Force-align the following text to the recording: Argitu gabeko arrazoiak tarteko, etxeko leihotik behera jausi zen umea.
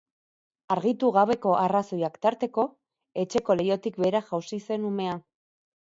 Argitu 0.75 1.09
gabeko 1.17 1.51
arrazoiak 1.65 2.17
tarteko, 2.27 2.65
etxeko 3.25 3.59
leihotik 3.61 4.03
behera 4.05 4.23
jausi 4.31 4.61
zen 4.71 4.93
umea. 4.93 5.21